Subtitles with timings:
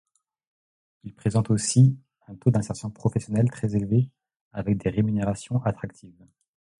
[1.03, 1.95] Il présente aussi
[2.27, 4.09] un taux d'insertion professionnelle très élevé
[4.51, 6.25] avec des rémunérations attractives.